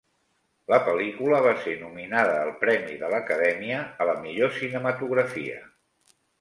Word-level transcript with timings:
La 0.73 0.77
pel·lícula 0.87 1.41
va 1.47 1.51
ser 1.65 1.75
nominada 1.81 2.39
al 2.47 2.51
Premi 2.63 2.97
de 3.03 3.11
l'Acadèmia 3.13 3.85
a 4.07 4.11
la 4.13 4.19
millor 4.27 4.59
cinematografia. 4.59 5.63